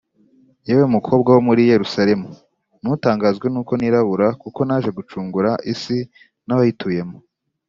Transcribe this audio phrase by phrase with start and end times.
[0.67, 2.29] Yewe mukobwa wo muri yelusalemu
[2.81, 5.97] ni utangazwe nuko nirabura kuko naje gucungura isi
[6.45, 7.17] na bayituyemo